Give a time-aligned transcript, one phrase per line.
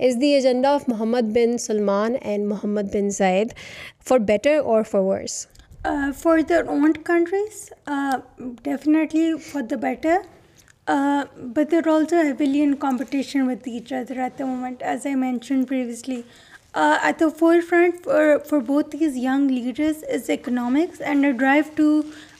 [0.00, 3.52] is the agenda of Mohammed bin Salman and Mohammed bin Zayed,
[3.98, 5.46] for better or for worse?
[5.84, 8.20] Uh, for their own countries, uh,
[8.62, 10.22] definitely for the better.
[10.86, 15.14] Uh, but they're also heavily in competition with each other at the moment, as I
[15.14, 16.24] mentioned previously.
[16.74, 21.88] At the forefront for both these young leaders is economics and a drive to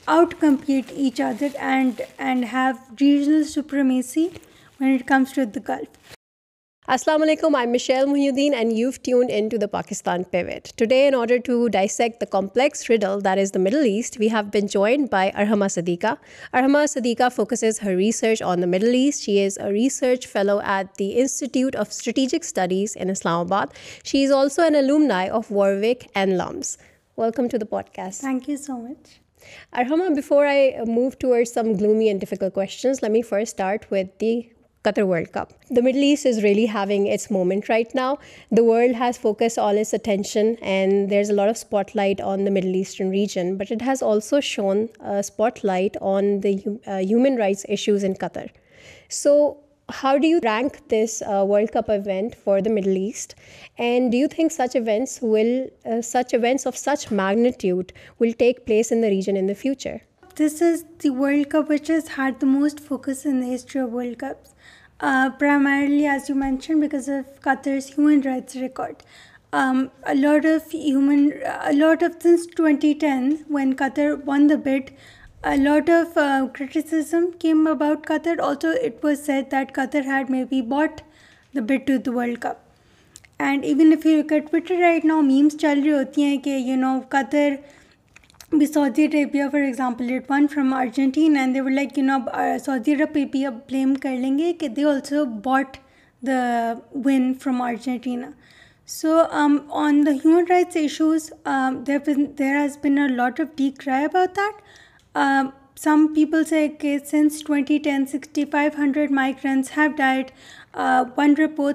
[0.09, 4.33] outcompete each other and have regional supremacy
[4.79, 5.89] when it comes to the Gulf.
[6.89, 11.37] السلام علیکم I Mishal Mohiuddin and you tune in Pakistan Pivot today in order
[11.75, 16.15] the complex riddle that is the Middle East we have been joined by Arhama Siddiqa
[16.53, 20.99] Arhama Siddiqa focuses her research on the Middle East she is a research fellow at
[20.99, 24.75] the Institute of Strategic Studies in Islamabad she is also an
[25.07, 26.77] alumni of Warwick and LUMS
[27.19, 29.09] welcome to the podcast thank you so much
[29.81, 34.41] Arhama before I move toward some gloomy and difficult questions let me first with the
[34.83, 35.53] Qatar World Cup.
[35.69, 38.19] The Middle East is really having its moment right now.
[38.51, 42.51] The world has focused all its attention and there's a lot of spotlight on the
[42.51, 47.67] Middle Eastern region, but it has also shown a spotlight on the uh, human rights
[47.69, 48.49] issues in Qatar.
[49.09, 49.59] So
[49.91, 53.35] how do you rank this uh, World Cup event for the Middle East?
[53.77, 59.09] And do you think uh, such events of such magnitude will take place in the
[59.09, 60.01] region in the future?
[60.37, 63.93] This is the World Cup which has had the most focus in the history of
[63.93, 64.49] World Cups.
[65.03, 69.03] Primarily as you mention because of Qatar's human rights record
[70.17, 71.27] lot of human
[71.79, 74.91] lot of since twenty ten when Qatar won the bid
[75.61, 76.19] lot of
[77.41, 81.01] came about Qatar also it was said that Qatar had may be bought
[81.57, 84.21] the bid to the World Cup and even if you
[84.81, 87.55] right نا memes چل رہی ہوتی ہیں کہ you know Qatar
[88.59, 92.39] be Saudi Arabia for example won from Argentina and they would like you know اب
[92.65, 95.77] سعودی عرب پہ بھی اب بلیم کر لیں گے کہ they also bought
[96.27, 96.73] the
[97.05, 98.31] win from Argentina
[98.97, 99.17] so
[99.83, 101.31] on the women rights issues
[101.87, 102.01] there
[102.61, 109.11] has been lot of the cry about that some peoples twenty ten sixty five hundred
[109.21, 110.31] migrants have died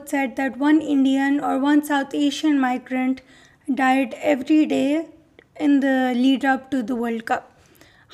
[0.09, 3.21] said that one Indian or one South Asian migrant
[3.77, 4.97] died every day
[5.59, 7.51] in the lead up to the World Cup.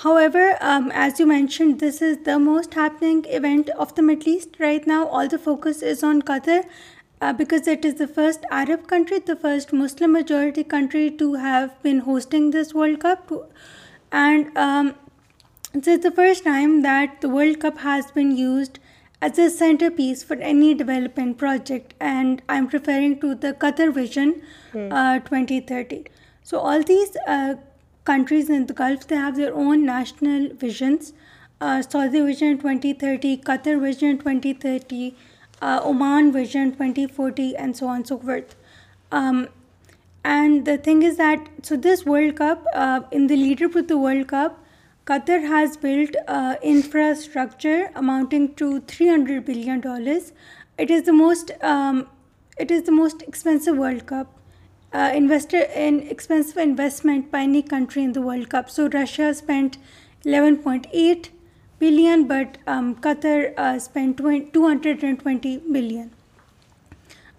[0.03, 4.55] However, um, as you mentioned, this is the most happening event of the Middle East
[4.59, 5.07] right now.
[5.07, 6.63] All the focus is on Qatar
[7.19, 11.81] uh, because it is the first Arab country, the first Muslim majority country to have
[11.83, 13.31] been hosting this World Cup.
[14.11, 14.95] And um,
[15.73, 18.79] this is the first time that the World Cup has been used
[19.21, 21.93] as a centerpiece for any development project.
[21.99, 24.41] And I'm referring to the Qatar Vision
[24.71, 24.91] hmm.
[24.91, 26.07] uh, 2030.
[26.43, 27.55] So all these uh,
[28.03, 31.13] countries in the Gulf, they have their own national visions.
[31.59, 35.15] Uh, Saudi Vision 2030, Qatar Vision 2030,
[35.61, 38.55] uh, Oman Vision 2040, and so on and so forth.
[39.11, 39.49] Um,
[40.23, 42.65] and the thing is that, so this World Cup,
[43.11, 44.57] in the lead up to the World Cup,
[45.05, 46.15] Qatar has built
[46.63, 49.85] infrastructure amounting to $300 billion.
[49.85, 50.21] Um,
[52.57, 54.29] it is the most expensive World Cup
[54.93, 58.69] uh, invested in expensive investment by any country in the World Cup.
[58.69, 59.77] So Russia spent
[60.25, 61.29] 11.8
[61.79, 66.11] billion, but um, Qatar uh, spent 220 billion.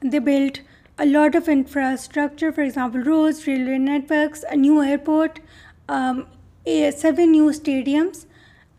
[0.00, 0.60] They built
[0.98, 5.40] a lot of infrastructure, for example, roads, railway networks, a new airport,
[5.88, 6.28] um,
[6.66, 8.20] 7 new stadiums,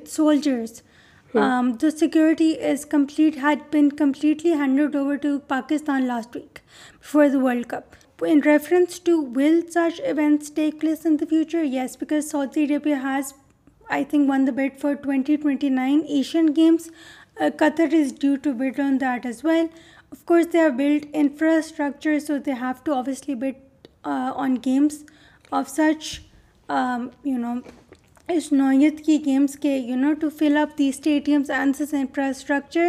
[0.07, 0.81] soldiers
[1.33, 1.39] Hmm.
[1.39, 2.87] Um, the security is
[3.41, 6.61] had been completely handed over to Pakistan last week
[7.01, 7.97] before the World Cup.
[8.27, 11.63] In reference to will such events take place in the future?
[11.63, 13.35] Yes, because Saudi Arabia has,
[13.91, 16.91] I think, won the bid for 2029 Asian Games.
[17.39, 19.69] Uh, Qatar is due to bid on that as well.
[20.11, 23.57] Of course, they have built infrastructure, so they have to obviously bid
[24.05, 25.05] uh, on games
[25.53, 26.23] of such,
[26.71, 27.69] um,
[28.35, 32.89] اس نوعیت کی games کے you know to fill up the stadiums and this infrastructure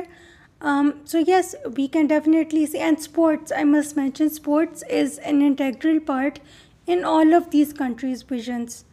[1.12, 6.00] so yes we can definitely see and sports I must mention sports is an integral
[6.08, 6.40] part
[6.88, 8.84] in all of these countries visions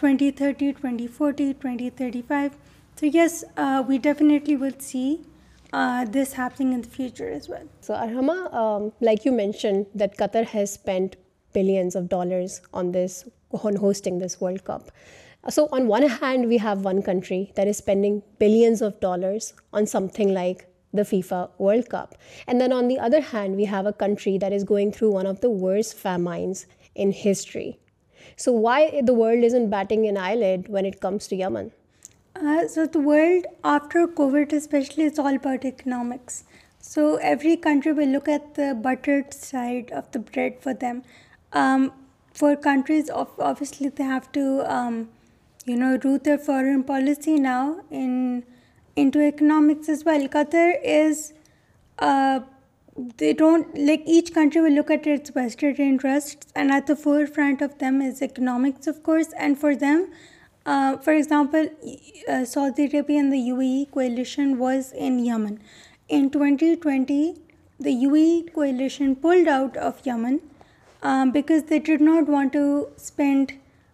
[0.00, 2.48] twenty thirty twenty forty twenty thirty five
[3.00, 3.44] so yes
[3.88, 5.14] we definitely will see
[6.14, 10.70] this happening in the future as well so Arhama like you mention that Qatar has
[10.70, 11.16] spend
[11.54, 13.22] billions of dollars on this
[13.82, 14.90] hosting this World Cup
[15.48, 19.86] So on one hand, we have one country that is spending billions of dollars on
[19.86, 22.16] something like the FIFA World Cup.
[22.46, 25.26] And then on the other hand, we have a country that is going through one
[25.26, 27.78] of the worst famines in history.
[28.36, 31.72] So why the world isn't batting an eyelid when it comes to Yemen?
[32.36, 36.44] Uh, so the world after COVID especially, it's all about economics.
[36.80, 41.02] So every country will look at the buttered side of the bread for them.
[41.52, 41.92] Um,
[42.34, 45.08] for countries, obviously they have to um,
[45.66, 50.28] root their foreign policy now into economics as well.
[50.28, 51.32] Qatar is,
[51.98, 52.40] uh,
[53.16, 57.62] they don't, like, each country will look at its vested interests, and at the forefront
[57.62, 59.28] of them is economics, of course.
[59.38, 60.08] And for them,
[60.66, 61.68] uh, for example,
[62.28, 65.60] uh, Saudi Arabia and the UAE coalition was in Yemen.
[66.08, 67.36] In 2020,
[67.78, 70.40] the UAE coalition pulled out of Yemen
[71.02, 73.48] um, because they did not want to spend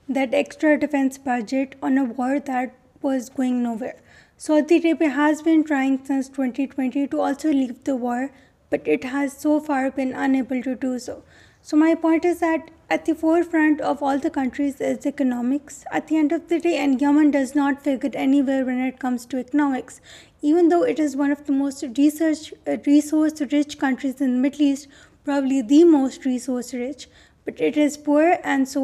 [0.08, 4.00] that extra defense budget on a war that was going nowhere.
[4.36, 8.30] Saudi Arabia has been trying since 2020 to also leave the war,
[8.70, 11.24] but it has so far been unable to do so.
[11.60, 16.06] So my point is that at the forefront of all the countries is economics at
[16.06, 19.38] the end of the day, and Yemen does not figure anywhere when it comes to
[19.38, 20.00] economics,
[20.40, 24.86] even though it is one of the most uh, resource-rich countries in the Middle East,
[25.24, 27.08] probably the most resource-rich.
[27.46, 28.80] But it is poor and so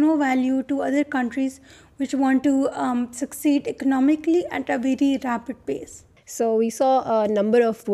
[0.00, 1.58] no value to other countries
[2.00, 2.66] which want to
[3.20, 3.68] succeed
[5.66, 6.02] peace
[6.36, 7.90] so we saw number of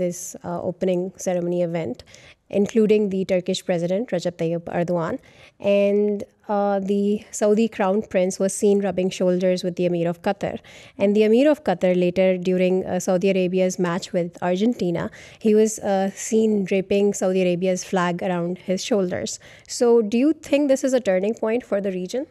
[0.00, 2.02] this opening ceremony event
[2.50, 5.18] including the Turkish President Recep Tayyip Erdogan,
[5.58, 10.58] and uh, the Saudi Crown Prince was seen rubbing shoulders with the Emir of Qatar.
[10.96, 15.78] And the Emir of Qatar later, during uh, Saudi Arabia's match with Argentina, he was
[15.80, 19.38] uh, seen draping Saudi Arabia's flag around his shoulders.
[19.66, 22.26] So do you think this is a turning point for the region?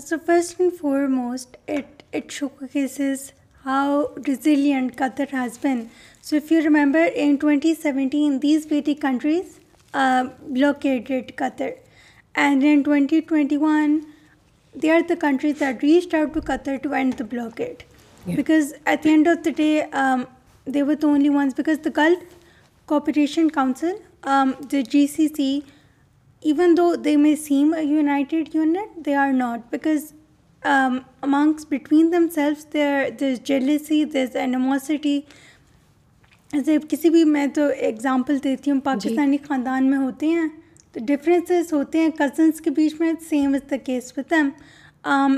[0.00, 3.26] So first and foremost, it showcases
[3.68, 5.80] how resilient Qatar has been.
[6.20, 9.60] So if you remember, in 2017, these Vedic countries
[9.94, 10.28] uh,
[10.58, 11.72] blockaded Qatar.
[12.46, 13.90] And in 2021,
[14.74, 17.84] they are the countries that reached out to Qatar to end the blockade.
[18.26, 18.36] Yeah.
[18.36, 20.26] Because at the end of the day, um,
[20.76, 22.36] they were the only ones, because the Gulf
[22.86, 25.48] Cooperation Council, um, the GCC,
[26.52, 30.06] even though they may seem a united unit, they are not, because
[30.64, 34.36] amongst between themselves there there is jealousy there
[34.72, 34.88] is
[36.54, 40.46] جیسے کسی بھی میں تو example دیتی ہوں پاکستانی خاندان میں ہوتے ہیں
[40.92, 45.34] تو ڈفرینسز ہوتے ہیں کزنس کے بیچ میں same is the case with M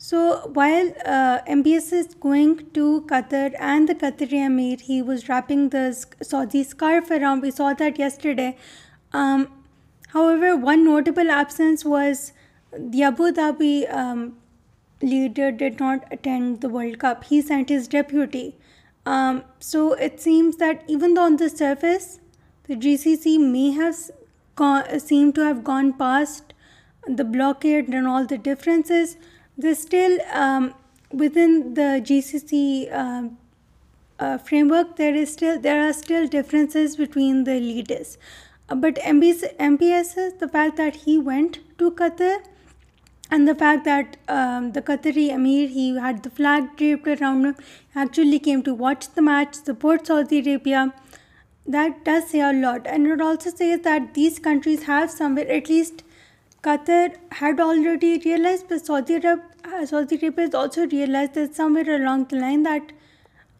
[0.00, 0.18] so
[0.56, 5.68] while M B S is going to Qatar and the Qatar Amir he was wrapping
[5.72, 5.86] the
[6.28, 7.12] Saudi scarf
[7.42, 8.50] scarf so that day
[10.28, 12.30] however one notable absence was
[12.92, 13.80] the Abu Dhabi
[15.02, 17.24] leader did not attend the World Cup.
[17.24, 18.56] He sent his deputy.
[19.06, 22.20] Um, so it seems that even though on the surface,
[22.64, 23.96] the GCC may have
[25.00, 26.52] seemed to have gone past
[27.06, 29.16] the blockade and all the differences,
[29.56, 30.74] they're still um,
[31.12, 33.38] within the GCC um,
[34.18, 34.96] uh, framework.
[34.96, 38.18] There are still differences between the leaders.
[38.68, 42.42] But MPS, the fact that he went to Qatar
[43.30, 44.16] and the fact that
[44.74, 45.66] the Qatar he emir
[46.04, 50.76] had the فلیکٹلی came to watch the match support Saudi Arabia
[51.72, 52.86] that does say a lot
[53.44, 55.04] endorses that these countries have
[55.36, 55.94] somewhere at least
[56.64, 57.06] Qatar
[57.42, 59.38] had already realise Saudi Arab
[59.90, 62.92] Saudi Arabia realise along line that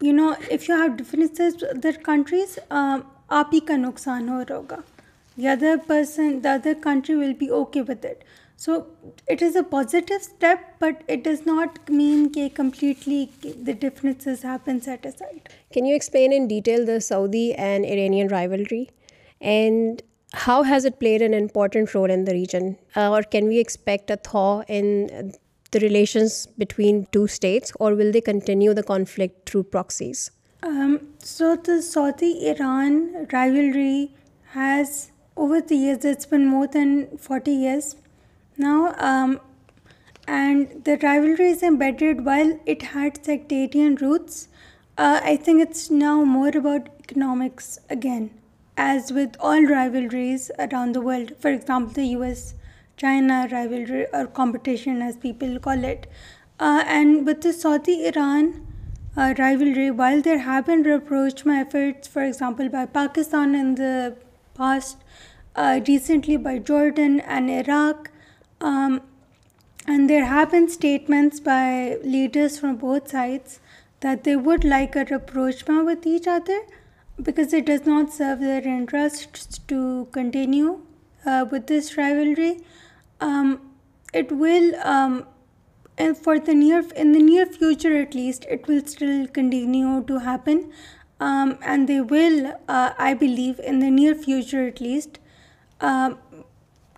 [0.03, 4.79] you know if you have differences other countries آپ ہی کا نقصان ہو رہا ہوگا
[5.41, 8.23] the other person the other country will be okay with it
[8.59, 8.87] So
[9.25, 14.81] it is a positive step, but it does not mean that completely the differences happen
[14.81, 15.47] set aside.
[15.71, 18.89] Can you explain in detail the Saudi and Iranian rivalry,
[19.39, 20.01] and
[20.33, 22.77] how has it played an important role in the region?
[22.97, 25.31] Uh, or can we expect a thaw in
[25.71, 30.31] the relations between two states, or will they continue the conflict through proxies?
[30.63, 34.11] Um, so the Saudi-Iran rivalry
[34.49, 37.95] has, over the years, it's been more than 40 years,
[38.59, 39.39] now, um,
[40.27, 44.49] and the rivalry is embedded while it had sectarian roots.
[44.97, 48.31] Uh, I think it's now more about economics again,
[48.75, 51.31] as with all rivalries around the world.
[51.39, 56.07] For example, the US-China rivalry or competition, as people call it.
[56.59, 58.45] Uh, and with the Saudi-Iran
[59.15, 64.17] uh, rivalry, while there have been rapprochement efforts, for example, by Pakistan in the
[64.53, 64.97] past,
[65.87, 68.07] recently by Jordan and Iraq,
[68.61, 69.01] um,
[69.87, 73.59] and there have been statements by leaders from both sides
[74.01, 76.61] that they would like a rapprochement with each other
[77.21, 80.81] because it does not serve their interests to continue
[81.25, 82.61] uh, with this rivalry.
[83.19, 83.61] Um,
[84.13, 85.27] it will, um,
[85.97, 90.71] and in the near future at least, it will still continue to happen,
[91.19, 95.19] and they will, uh, I believe, in the near future at least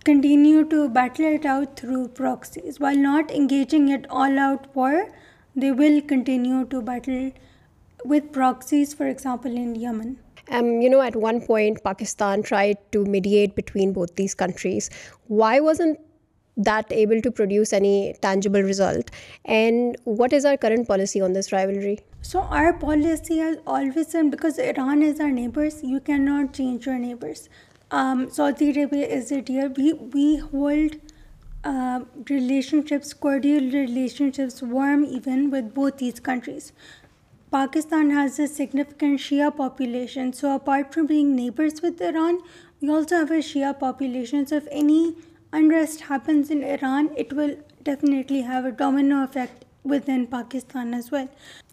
[0.02, 2.80] continue to battle it out through proxies.
[2.80, 5.08] While not engaging it all-out war,
[5.54, 7.32] they will continue to battle
[8.04, 10.18] with proxies, for example, in Yemen.
[10.50, 14.90] Um, at one point, Pakistan tried to mediate between both these countries.
[15.26, 16.00] Why wasn't
[16.56, 19.10] that able to produce any tangible result?
[19.44, 22.00] And what is our current policy on this rivalry?
[22.22, 26.98] So our policy has always been, because Iran is our neighbors, you cannot change your
[26.98, 27.48] neighbors.
[27.92, 29.70] Um, Saudi Arabia is it here?
[29.70, 30.96] We hold
[31.62, 32.00] uh,
[32.30, 36.72] relationships, cordial relationships, warm even with both these countries.
[37.52, 40.32] Pakistan has a significant Shia population.
[40.32, 42.40] So apart from being neighbors with Iran,
[42.80, 44.46] we also have a Shia population.
[44.46, 45.14] So if any
[45.52, 51.28] unrest happens in Iran, it will definitely have a domino effect within Pakistan as well.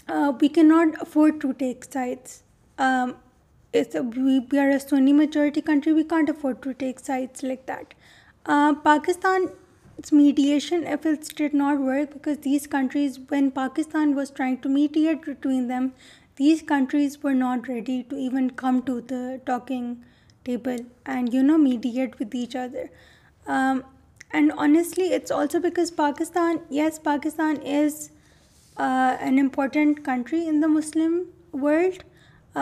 [0.09, 2.43] Uh, we cannot afford to take sides.
[2.77, 3.15] Um,
[3.73, 7.93] we are a Sunni majority country, we can't afford to take sides like that.
[8.45, 14.69] Uh, Pakistan's mediation efforts did not work because these countries, when Pakistan was trying to
[14.69, 15.93] mediate between them,
[16.37, 20.03] these countries were not ready to even come to the talking
[20.43, 22.89] table and, you know, mediate with each other.
[23.45, 23.83] Um,
[24.31, 28.11] and honestly, it's also because Pakistan, yes, Pakistan is
[28.77, 31.93] uh, an important country in the Muslim world,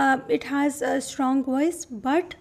[0.01, 2.35] uh, it has a strong voice, but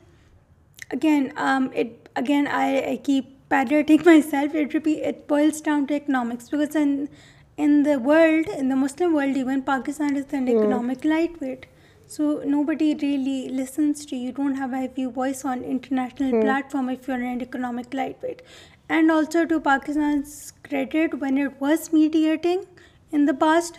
[0.90, 4.52] again, um, I keep parroting myself.
[4.54, 10.16] It boils down to economics, because in the world, in the Muslim world, even Pakistan
[10.16, 11.66] is an economic lightweight.
[12.06, 14.22] So nobody really listens to you.
[14.24, 16.42] You don't have a heavy voice on international hmm.
[16.42, 18.42] platform if you're an economic lightweight.
[18.88, 22.64] And also, to Pakistan's credit, when it was mediating
[23.10, 23.74] in the past,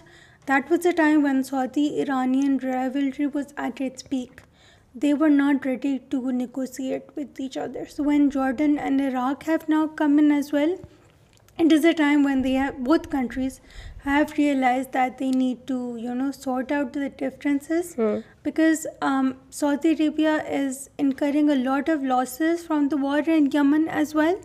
[0.50, 4.43] that was a time when Saudi-Iranian rivalry was at its peak.
[4.95, 7.83] They were not ready to negotiate with each other.
[7.95, 10.77] So when Jordan and Iraq have now come in as well,
[11.65, 13.59] it is a time when both countries
[14.05, 15.77] have realized that they need to,
[16.39, 18.19] sort out the differences hmm.
[18.43, 23.88] because um, Saudi Arabia is incurring a lot of losses from the war in Yemen
[23.88, 24.39] as well.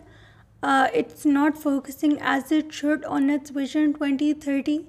[0.61, 4.81] Uh, it's not focusing as it should on its Vision 2030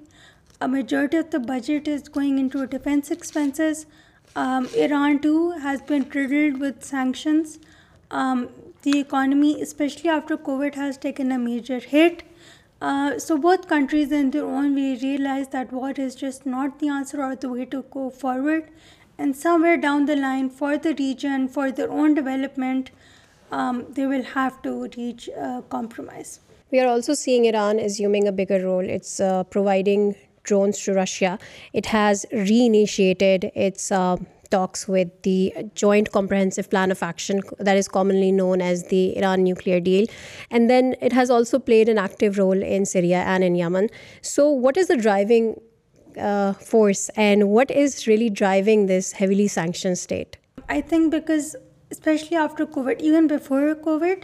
[0.61, 3.85] a majority of the budget is going into defense expenses.
[4.35, 7.59] Um, Iran too has been riddled with sanctions.
[8.11, 8.49] Um,
[8.83, 12.23] the economy, especially after COVID, has taken a major hit.
[12.81, 16.87] Uh, so both countries in their own way realize that war is just not the
[16.87, 18.69] answer or the way to go forward.
[19.17, 22.91] And somewhere down the line, for the region, for their own development,
[23.51, 25.29] um, they will have to reach
[25.69, 26.39] compromise.
[26.69, 28.87] We are also seeing Iran assuming a bigger role.
[28.87, 30.13] It's uh, providing
[30.45, 31.37] drones to Russia,
[31.73, 34.17] it has reinitiated its uh,
[34.49, 39.43] talks with the Joint Comprehensive Plan of Action that is commonly known as the Iran
[39.43, 40.05] nuclear deal.
[40.49, 43.89] And then it has also played an active role in Syria and in Yemen.
[44.21, 45.59] So what is the driving
[46.17, 50.37] uh, force and what is really driving this heavily sanctioned state?
[50.69, 51.55] I think because
[51.91, 54.23] especially after COVID, even before COVID,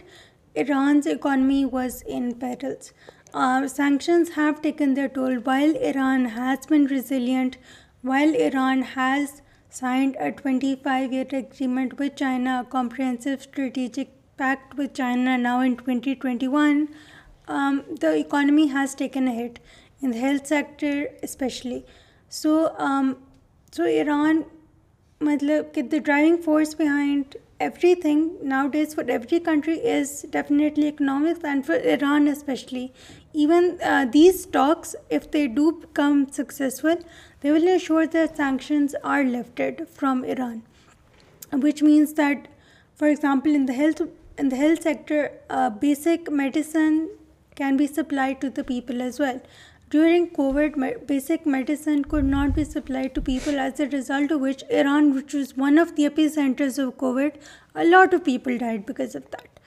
[0.54, 2.92] Iran's economy was in perils.
[3.34, 5.36] Our sanctions have taken their toll.
[5.36, 7.56] While Iran has been resilient,
[8.02, 9.40] while Iran has
[9.70, 16.88] signed a 25-year agreement with China, a comprehensive strategic pact with China now in 2021,
[17.48, 19.60] um, the economy has taken a hit
[20.02, 21.86] in the health sector especially.
[22.28, 23.16] So um,
[23.78, 24.44] Iran,
[25.24, 32.28] the driving force behind everything nowadays for every country is definitely economics, and for Iran
[32.36, 32.86] especially.
[33.32, 36.96] Even uh, these talks, if they do become successful,
[37.40, 40.62] they will ensure that sanctions are lifted from Iran,
[41.66, 42.48] which means that,
[42.94, 47.10] for example, in the health sector, uh, basic medicine
[47.54, 49.42] can be supplied to the people as well.
[49.92, 54.62] During COVID, basic medicine could not be supplied to people, as a result of which
[54.70, 57.34] Iran, which was one of the epicenters of COVID,
[57.74, 59.60] a lot of people died because of that.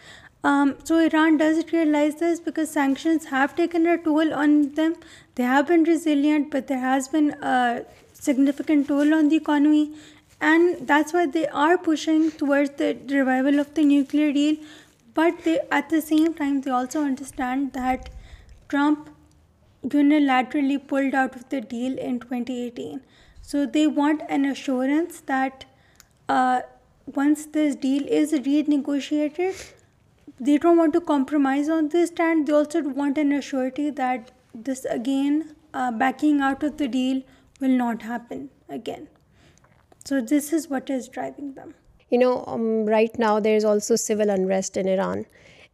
[0.44, 4.96] Um, so Iran does realize this, because sanctions have taken a toll on them.
[5.36, 9.94] They have been resilient, but there has been a significant toll on the economy.
[10.42, 14.56] And that's why they are pushing towards the revival of the nuclear deal.
[15.14, 18.10] But they, at the same time, they also understand that
[18.68, 19.04] Trump
[19.90, 23.02] unilaterally pulled out of the deal in 2018.
[23.42, 25.66] So they want an assurance that
[26.28, 26.62] uh,
[27.06, 29.74] once this deal is renegotiated,
[30.40, 34.84] they don't want to compromise on this, and they also want an assurity that this
[34.86, 37.22] again, uh, backing out of the deal
[37.60, 39.08] will not happen again.
[40.04, 41.76] So this is what is driving them.
[42.48, 45.26] Um, right now there is also civil unrest in Iran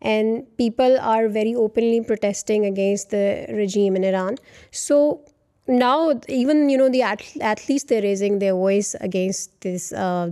[0.02, 4.38] and people are very openly protesting against the regime in Iran.
[4.72, 5.24] So
[5.68, 10.32] now even, the athletes, they're raising their voice against this uh,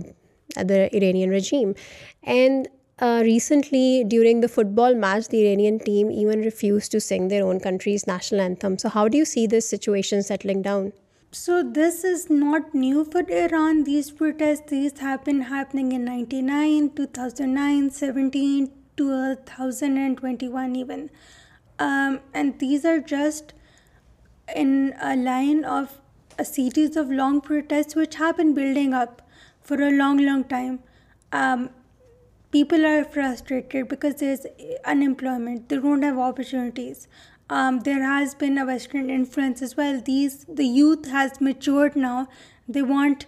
[0.56, 1.76] the Iranian regime.
[2.24, 2.68] And
[2.98, 7.60] uh, recently, during the football match, the Iranian team even refused to sing their own
[7.60, 8.76] country's national anthem.
[8.76, 10.92] So how do you see this situation settling down?
[11.32, 13.84] So this is not new for Iran.
[13.84, 18.68] These protests have been happening in 1999, 2009, 17,
[19.00, 21.10] 2021 even.
[21.78, 23.54] Um, and these are just
[24.54, 26.00] in a line of
[26.38, 29.22] a series of long protests which have been building up
[29.60, 30.80] for a long time.
[31.32, 31.70] Um,
[32.50, 34.46] people are frustrated because there's
[34.84, 35.68] unemployment.
[35.68, 37.08] They don't have opportunities.
[37.48, 40.00] Um, there has been a Western influence as well.
[40.02, 42.28] The youth has matured now.
[42.68, 43.18] They want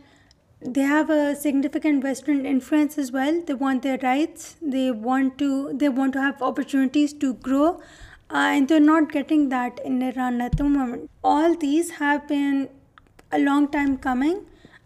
[0.65, 3.43] they have a significant Western influence as well.
[3.45, 4.57] They want their rights.
[4.63, 5.75] They want to
[6.15, 7.81] have opportunities to grow,
[8.31, 11.11] uh, and they're not getting that in Iran at the moment.
[11.25, 12.69] All these have been
[13.33, 14.45] a long time coming.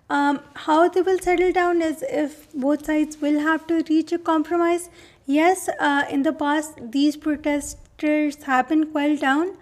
[0.09, 4.19] Um, how they will settle down is if both sides will have to reach a
[4.19, 4.89] compromise.
[5.27, 9.57] Yes, uh, in the past these protesters have been quelled down.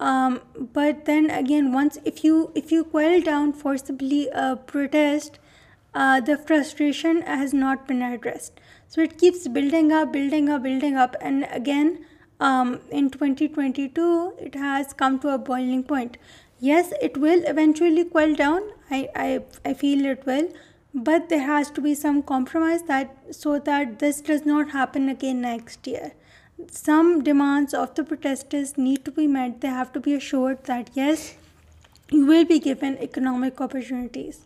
[0.00, 5.30] Um, but then again, once if you quell down forcibly a protest,
[5.94, 8.60] uh, the frustration has not been addressed.
[8.88, 11.14] So it keeps building up.
[11.26, 12.04] And again,
[12.40, 16.16] um, in 2022, it has come to a boiling point.
[16.58, 18.62] Yes, it will eventually quell down.
[18.90, 20.48] I feel it will.
[20.94, 22.82] But there has to be some compromise
[23.30, 26.12] so that this does not happen again next year.
[26.70, 29.60] Some demands of the protesters need to be met.
[29.60, 31.34] They have to be assured that yes,
[32.10, 34.40] you will be given economic opportunities.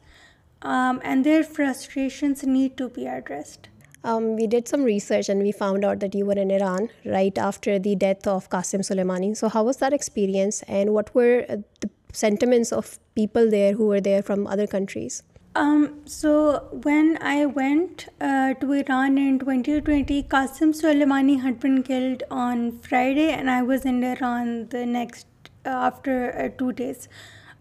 [0.66, 3.68] Um, and their frustrations need to be addressed.
[4.02, 7.36] Um, we did some research and we found out that you were in Iran right
[7.38, 9.36] after the death of Qasem Soleimani.
[9.36, 13.86] So how was that experience, and what were uh, the sentiments of people there who
[13.86, 15.22] were there from other countries?
[15.54, 22.24] Um, so when I went uh, to Iran in 2020, Qasem Soleimani had been killed
[22.28, 25.26] on Friday, and I was in Iran the next
[25.64, 27.08] uh, after 2 days.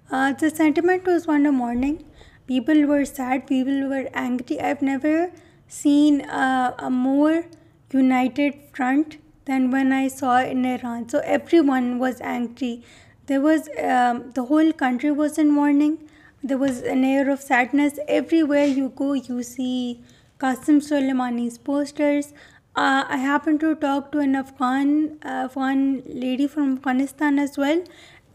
[0.10, 2.04] The sentiment was one of mourning.
[2.48, 4.60] People were sad, people were angry.
[4.60, 5.32] I've never
[5.68, 7.46] seen a more
[7.92, 11.10] united front than when I saw in Iran.
[11.10, 12.84] So everyone was angry.
[13.26, 15.98] There was um, the whole country was in mourning.
[16.44, 19.14] There was an air of sadness everywhere you go.
[19.14, 20.02] You see
[20.40, 22.34] Qasem Soleimani's posters.
[22.76, 27.82] Uh, I happened to talk to an Afghan lady from Afghanistan as well,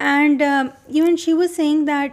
[0.01, 2.09] and um, even she was saying that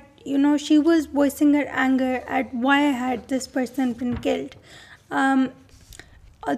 [0.57, 4.55] she was voicing her anger at why had this person been killed.
[5.09, 5.51] Um,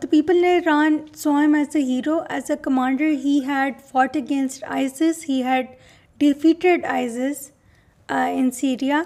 [0.01, 3.09] the people in Iran saw him as a hero, as a commander.
[3.27, 5.23] He had fought against ISIS.
[5.23, 5.75] He had
[6.19, 9.05] defeated ISIS uh, in Syria.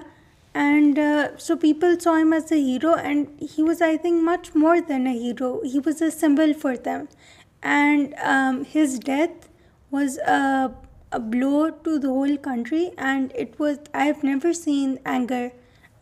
[0.54, 4.54] And uh, so people saw him as a hero, and he was, I think, much
[4.54, 5.62] more than a hero.
[5.64, 7.08] He was a symbol for them.
[7.62, 9.50] And um, his death
[9.92, 10.72] was a
[11.14, 15.52] a blow to the whole country, and it was, I have never seen anger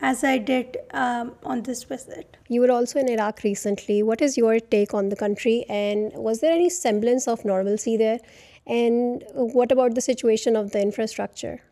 [0.00, 2.36] as I did um, on this visit.
[2.48, 4.02] You were also in Iraq recently.
[4.02, 8.18] What is your take on the country, and was there any semblance of normalcy there?
[8.66, 11.62] And what about the situation of the infrastructure?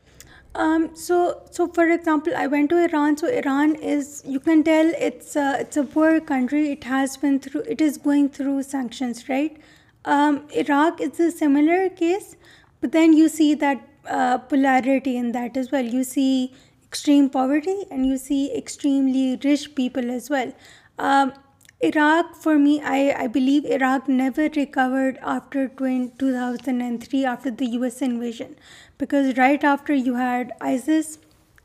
[0.54, 3.16] Um, so for example, I went to Iran.
[3.16, 6.70] So Iran is, you can tell it's a poor country.
[6.72, 9.56] It is going through sanctions, right?
[10.04, 12.36] Um, Iraq is a similar case.
[12.80, 15.84] But then you see that uh, polarity in that as well.
[15.84, 16.54] You see
[16.84, 20.52] extreme poverty and you see extremely rich people as well.
[20.98, 21.32] Um,
[21.82, 25.66] Iraq, for me, I believe Iraq never recovered after
[26.16, 28.56] 2003, after the US invasion,
[28.98, 31.18] because right after you had ISIS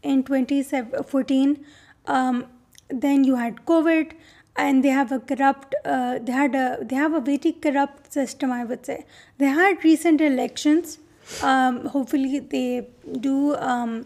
[0.04, 1.66] in 2014,
[2.06, 2.46] um,
[2.90, 4.14] then you had COVID,
[4.56, 9.04] and they have a corrupt, uh, they have a very corrupt system, I would say.
[9.38, 10.94] They had recent elections
[11.42, 12.88] um, hopefully they
[13.20, 14.06] do, um,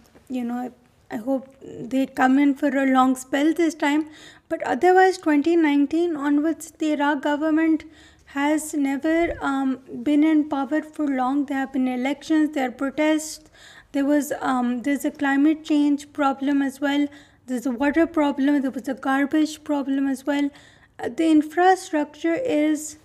[1.12, 4.10] I hope they come in for a long spell this time.
[4.48, 7.84] But otherwise, 2019 onwards, the Iraq government
[8.38, 11.46] has never um, been in power for long.
[11.46, 13.50] There have been elections, there are protests.
[13.92, 17.08] There's a climate change problem as well.
[17.48, 18.62] There's a water problem.
[18.62, 20.52] There was a garbage problem as well.
[21.00, 22.98] Uh, the infrastructure is,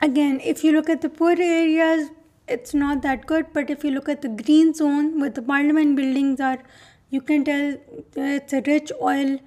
[0.00, 2.10] again, if you look at the poor areas,
[2.48, 3.46] it's not that good.
[3.52, 6.58] But if you look at the green zone where the parliament buildings are,
[7.10, 9.38] you can tell uh, it's a rich oil,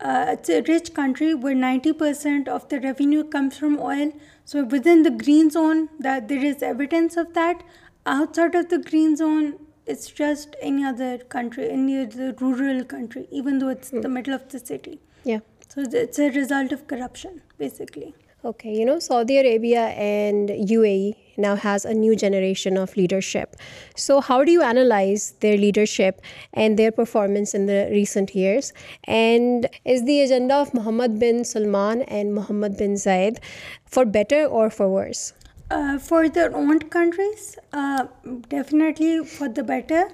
[0.00, 4.12] uh, it's a rich country where 90% of the revenue comes from oil.
[4.44, 7.62] So within the green zone, that there is evidence of that.
[8.04, 9.54] Outside of the green zone,
[9.86, 14.14] it's just any other country, any other rural country, even though it's the hmm.
[14.14, 15.00] middle of the city.
[15.24, 15.40] Yeah.
[15.68, 18.14] So it's a result of corruption, basically.
[18.44, 23.56] Okay, Saudi Arabia and UAE now has a new generation of leadership.
[23.96, 26.20] So how do you analyze their leadership
[26.52, 28.72] and their performance in the recent years?
[29.04, 33.38] And is the agenda of Mohammed bin Salman and Mohammed bin Zayed
[33.84, 35.32] for better or for worse?
[35.70, 38.06] Uh, for their own countries, uh,
[38.48, 40.08] definitely for the better.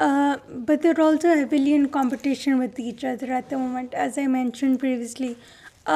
[0.00, 3.94] Uh, but they're also heavily in competition with each other at the moment.
[3.94, 5.36] As I mentioned previously,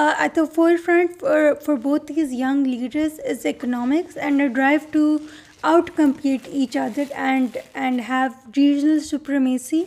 [0.00, 1.22] uh, at the forefront
[1.64, 5.20] for both these young leaders is economics and a drive to
[5.62, 9.82] outcompete each other and have regional supremacy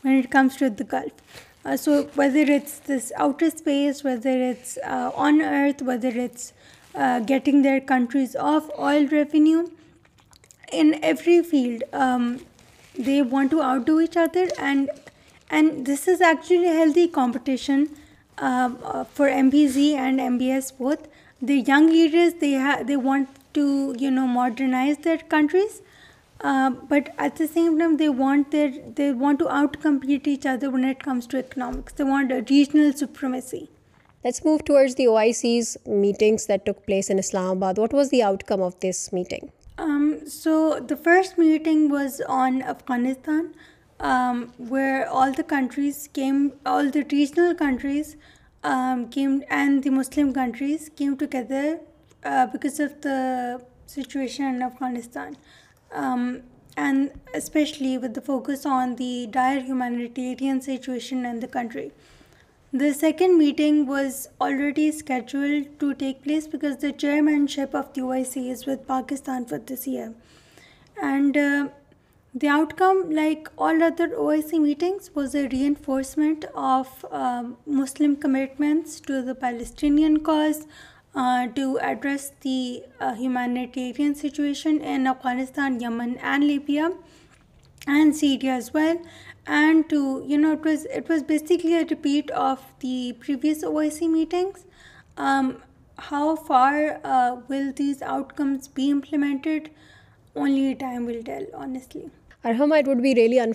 [0.00, 1.12] when it comes to the Gulf.
[1.64, 6.54] Uh, so whether it's this outer space, whether it's uh, on Earth, whether it's
[7.26, 9.68] getting their countries off oil revenue,
[10.72, 12.40] in every field um,
[12.98, 14.48] they want to outdo each other,
[15.52, 17.88] and this is actually a healthy competition
[18.40, 21.08] uh, for MBZ and MBS both,
[21.42, 25.82] the young leaders, they want to modernize their countries,
[26.40, 31.26] uh, but at the same time they want to outcompete each other when it comes
[31.26, 31.92] to economics.
[31.92, 33.68] They want a regional supremacy.
[34.24, 37.76] Let's move towards the OIC's meetings that took place in Islamabad.
[37.76, 39.52] What was the outcome of this meeting?
[39.76, 43.52] Um, so the first meeting was on Afghanistan.
[44.00, 48.16] Um, where all the regional countries
[48.64, 51.80] um, came, and the Muslim countries came together
[52.24, 55.36] uh, because of the situation in Afghanistan,
[55.92, 56.44] um,
[56.78, 61.92] and especially with the focus on the dire humanitarian situation in the country.
[62.72, 68.50] The second meeting was already scheduled to take place because the chairmanship of the OIC
[68.50, 70.14] is with Pakistan for this year.
[71.02, 71.68] And uh,
[72.32, 79.20] the outcome, like all other OIC meetings, was a reinforcement of um, Muslim commitments to
[79.20, 80.68] the Palestinian cause,
[81.12, 86.92] uh, to address the uh, humanitarian situation in Afghanistan, Yemen, and Libya,
[87.88, 89.02] and Syria as well,
[89.44, 94.66] and to it was basically a repeat of the previous OIC meetings.
[95.16, 95.64] Um,
[95.98, 99.70] how far uh, will these outcomes be implemented?
[100.36, 102.08] Only time will tell, honestly.
[102.44, 103.52] Lebanon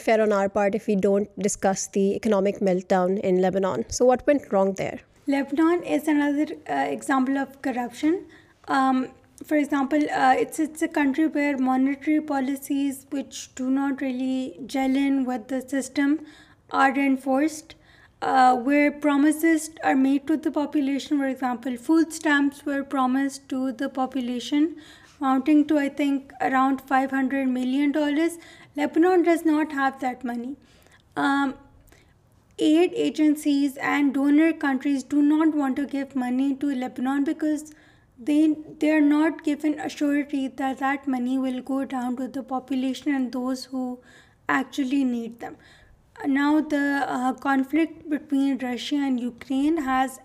[5.89, 6.51] is another
[6.83, 8.13] example of corruption
[9.45, 11.25] for example
[11.59, 14.03] monetary policies which do not
[14.85, 15.53] in with
[16.75, 17.73] and forced
[18.67, 19.97] where for
[21.23, 23.69] example promise to
[25.45, 28.37] think around five hundred million dollars
[28.75, 30.55] Lebanon does not have that money.
[31.15, 31.55] Um,
[32.59, 37.73] aid agencies and donor countries do not want to give money to Lebanon because
[38.19, 43.31] they are not given assurity that that money will go down to the population and
[43.31, 43.99] those who
[44.47, 45.57] actually need them.
[46.25, 50.19] Now the uh, conflict between Russia and Ukraine has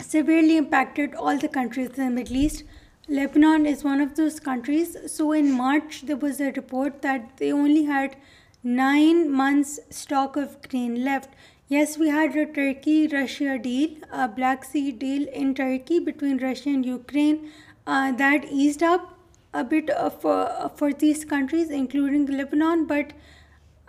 [0.00, 2.64] severely impacted all the countries in the Middle East.
[3.08, 4.96] Lebanon is one of those countries.
[5.06, 8.14] So in March, there was a report that they only had
[8.62, 11.30] 9 months stock of grain left.
[11.66, 16.86] Yes, we had a Turkey-Russia deal, a Black Sea deal in Turkey between Russia and
[16.86, 17.50] Ukraine.
[17.86, 19.18] Uh, that eased up
[19.52, 22.86] a bit uh, for these countries, including Lebanon.
[22.86, 23.14] But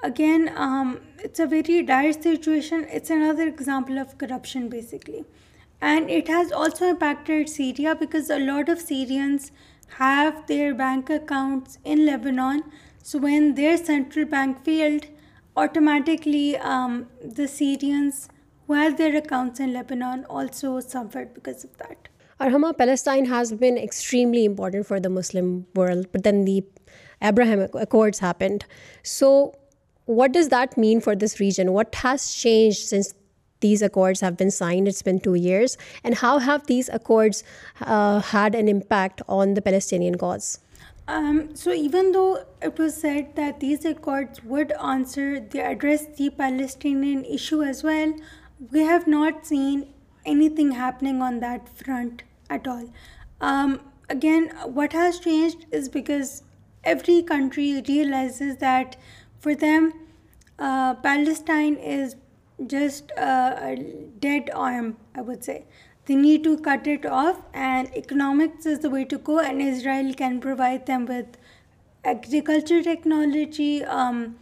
[0.02, 2.88] again, um, it's a very dire situation.
[2.89, 5.23] It's another example of corruption, basically.
[5.84, 9.52] And it has also impacted Syria because a lot of Syrians
[9.97, 12.62] have their bank accounts in Lebanon.
[13.02, 15.08] So when their central bank failed,
[15.58, 18.30] automatically um, the Syrians
[18.65, 22.08] who had their accounts in Lebanon also suffered because of that.
[22.39, 26.63] Arhama, Palestine has been extremely important for the Muslim world, but then the
[27.21, 28.65] Abraham Accords happened.
[29.04, 29.54] So
[30.06, 31.73] what does that mean for this region?
[31.73, 33.12] What has changed since
[33.65, 34.91] these accords have been signed.
[34.91, 35.78] It's been 2 years.
[36.04, 40.52] And how have these accords uh, had an impact on the Palestinian cause?
[41.13, 42.34] Um, so even though
[42.67, 44.76] it was said that these accords would
[45.71, 48.13] address the Palestinian issue as well,
[48.76, 49.82] we have not seen
[50.34, 52.23] anything happening on that front
[52.58, 52.86] at all.
[53.49, 53.80] Um,
[54.15, 54.47] again,
[54.78, 56.32] what has changed is because
[56.95, 58.97] every country realizes that
[59.45, 59.91] for them,
[60.67, 62.12] uh, Palestine is
[62.67, 63.76] just uh, a
[64.19, 65.65] dead arm, I would say.
[66.06, 70.13] They need to cut it off, and economics is the way to go, and Israel
[70.13, 71.38] can provide them with
[72.04, 74.36] agriculture technology, um,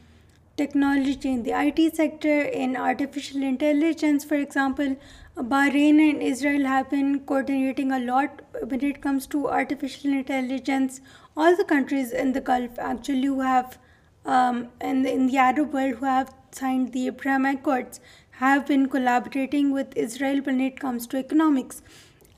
[0.58, 4.96] technology in the IT sector, in artificial intelligence, for example.
[5.38, 11.00] Bahrain and Israel have been coordinating a lot when it comes to artificial intelligence.
[11.38, 13.78] All the countries in the Gulf actually who have
[14.26, 18.00] um, and in the Arab world who have signed the Abraham Accords
[18.42, 21.82] have been collaborating with Israel when it comes to economics.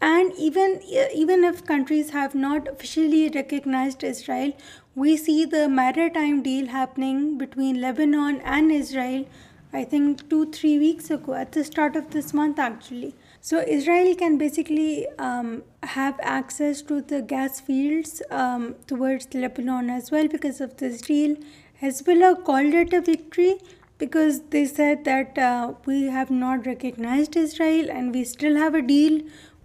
[0.02, 4.54] And uh, even if countries have not officially recognized Israel,
[4.96, 9.26] we see the maritime deal happening between Lebanon and Israel,
[9.72, 13.16] I think 2-3 weeks ago, at the start of this month actually.
[13.42, 20.12] So Israel can basically um, have access to the gas fields um, towards Lebanon as
[20.12, 21.44] well because of this deal.
[21.84, 23.56] Hezbollah called it a victory
[23.98, 28.82] because they said that uh, we have not recognized Israel and we still have a
[28.82, 29.20] deal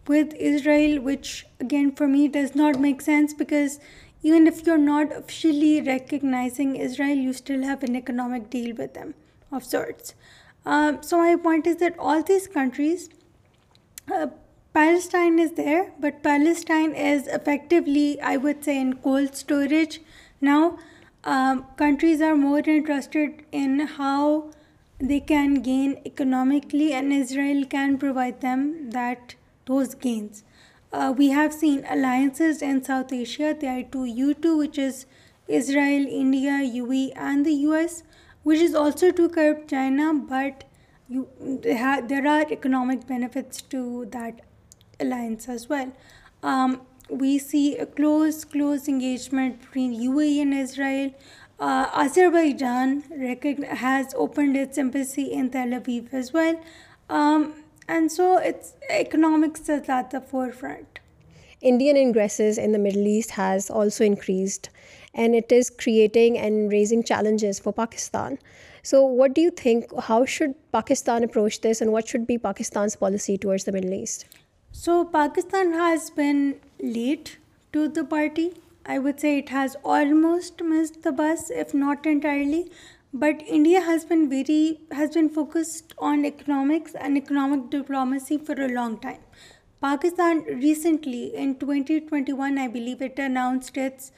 [0.09, 3.79] with Israel, which again for me does not make sense, because
[4.23, 9.15] even if you're not officially recognizing Israel, you still have an economic deal with them
[9.53, 10.15] of sorts.
[10.67, 13.11] Um, so my point is that all these countries,
[14.13, 14.27] uh,
[14.75, 20.01] Palestine is there, but Palestine is effectively, I would say, in cold storage
[20.41, 20.75] now.
[21.29, 24.51] Um, countries are more interested in how
[24.99, 28.93] they can gain economically, and Israel can provide them
[29.67, 30.43] those gains.
[30.91, 35.05] Uh, we have seen alliances in South Asia, the I2U2, which is
[35.49, 38.03] Israel, India, UAE, and the US,
[38.43, 40.65] which is also to curb China, but
[42.09, 44.41] there are economic benefits to that
[44.99, 45.93] alliance as well.
[46.43, 51.11] Um, we see a close engagement between UAE and Israel.
[51.59, 56.61] Uh, Azerbaijan has opened its embassy in Tel Aviv as well.
[57.09, 61.01] Um, and so it's economics is at the forefront.
[61.61, 64.69] Indian ingresses in the Middle East has also increased,
[65.15, 68.39] and it is creating and raising challenges for Pakistan.
[68.85, 72.95] So what do you think, how should Pakistan approach this, and what should be Pakistan's
[72.95, 74.29] policy towards the Middle East?
[74.73, 77.39] So Pakistan has been late
[77.73, 78.53] to the party.
[78.85, 82.71] I would say it has almost missed the bus, if not entirely.
[83.13, 89.21] But India has been focused on economics and economic diplomacy for a long time.
[89.81, 94.13] Pakistan recently, in 2021, I believe, it announced its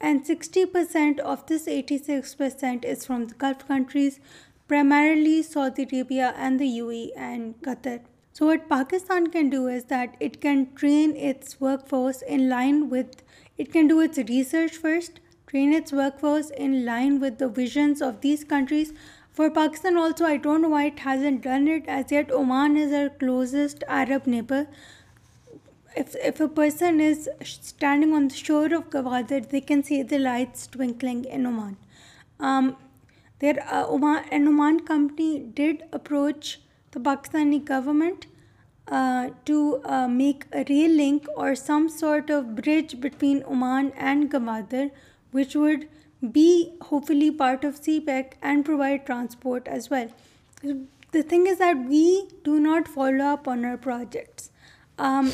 [0.10, 4.22] and 60% of this 86% is from the Gulf countries,
[4.74, 8.00] primarily Saudi Arabia and the UAE and Qatar.
[8.34, 13.24] So what Pakistan can do is that it can train its workforce in line with,
[13.58, 18.22] it can do its research first, train its workforce in line with the visions of
[18.22, 18.94] these countries.
[19.34, 22.32] For Pakistan also, I don't know why it hasn't done it as yet.
[22.32, 24.68] Oman is our closest Arab neighbor.
[25.96, 30.68] If a person is standing on the shore of Gawadar, they can see the lights
[30.68, 31.76] twinkling in Oman.
[32.40, 32.78] Um,
[33.44, 36.60] uh, an Oman company did approach
[36.92, 38.28] the Pakistani government
[38.88, 44.30] uh, to uh, make a rail link or some sort of bridge between Oman and
[44.30, 44.92] Gamadar,
[45.32, 45.88] which would
[46.32, 50.10] be hopefully part of CPEC and provide transport as well.
[51.12, 54.52] The thing is that we do not follow up on our projects.
[54.98, 55.32] Um,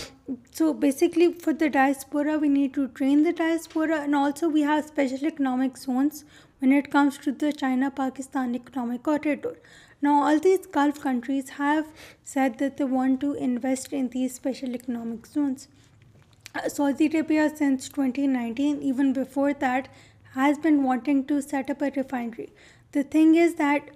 [0.51, 4.86] so basically for the diaspora, we need to train the diaspora, and also we have
[4.86, 6.23] special economic zones
[6.60, 9.57] when it comes to the China-Pakistan economic corridor.
[9.99, 11.88] Now, all these Gulf countries have
[12.23, 15.67] said that they want to invest in these special economic zones.
[16.53, 19.88] Uh, Saudi Arabia, since 2019, even before that,
[20.33, 22.49] has been wanting to set up a refinery.
[22.91, 23.89] The thing is that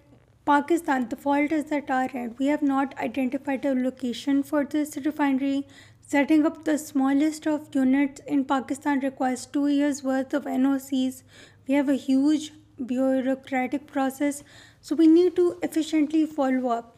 [0.44, 2.36] Pakistan, the fault is at our end.
[2.40, 5.68] We have not identified a location for this refinery.
[6.14, 11.22] Setting up the smallest of units in Pakistan requires 2 years worth of NOCs.
[11.68, 14.44] We have a huge bureaucratic process
[14.82, 16.98] so we need to efficiently follow up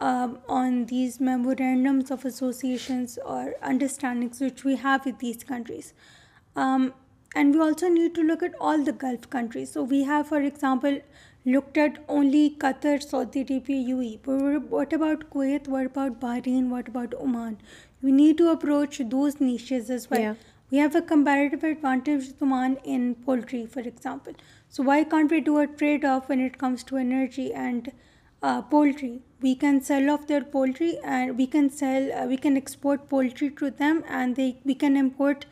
[0.00, 5.94] um, on these memorandums of associations or understandings which we have with these countries.
[6.54, 6.92] Um,
[7.34, 9.72] and we also need to look at all the Gulf countries.
[9.72, 11.00] So we have, for example,
[11.46, 14.18] looked at only Qatar, Saudi Arabia, UAE.
[14.22, 15.66] But what about Kuwait?
[15.66, 16.68] What about Bahrain?
[16.68, 17.56] What about Oman?
[18.02, 20.20] We need to approach those niches as well.
[20.20, 20.34] Yeah.
[20.70, 24.34] We have a comparative advantage with Oman in poultry, for example.
[24.76, 27.92] So why can't we do a trade-off when it comes to energy and
[28.42, 29.20] uh, poultry?
[29.42, 33.50] We can sell off their poultry, and we can sell, uh, we can export poultry
[33.58, 34.34] to them, and
[34.64, 35.44] we can import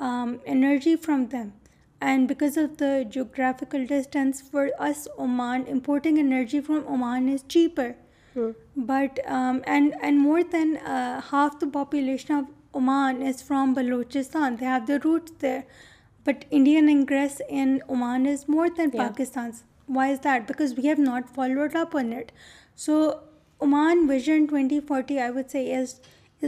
[0.00, 1.52] um, energy from them.
[2.00, 7.94] And because of the geographical distance, for us, Oman, importing energy from Oman is cheaper.
[8.34, 8.50] Hmm.
[8.76, 14.58] But um, and more than uh, half the population of Oman is from Balochistan.
[14.58, 15.64] They have their roots there.
[16.28, 19.60] But Indian ingress in Oman is more than Pakistan's.
[19.98, 20.46] Why is that?
[20.48, 22.32] Because we have not followed up on it.
[22.82, 23.20] So
[23.66, 25.62] Oman Vision 2040, I would say,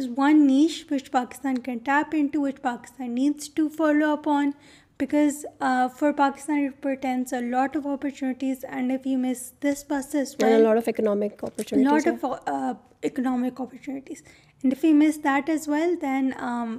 [0.00, 4.53] is one niche which Pakistan can tap into, which Pakistan needs to follow up on,
[4.98, 9.83] because uh, for Pakistan it portends a lot of opportunities, and if you miss this
[9.94, 12.29] bus as well, and a lot of economic opportunities.
[12.59, 12.74] Uh,
[13.12, 14.22] economic opportunities,
[14.62, 16.79] and if you miss that as well, then um,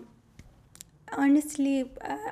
[1.28, 1.78] honestly,
[2.10, 2.24] uh,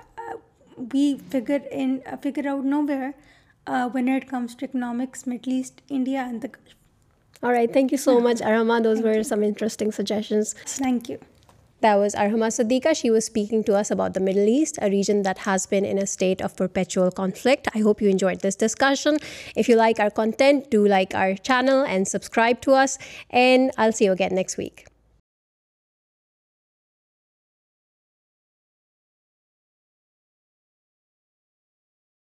[11.84, 15.68] was Arhama Siddiqa she was speaking to us about the Middle East region that has
[15.72, 19.15] been in it of perpetual conflict I hope you enjoyed this discussion
[19.56, 22.98] if you like our content to like our channel and subscribe to us
[23.30, 24.88] and all see you again next week